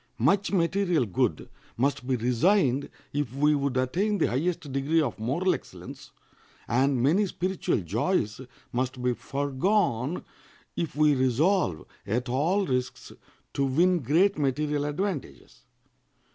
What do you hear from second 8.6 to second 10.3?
must be foregone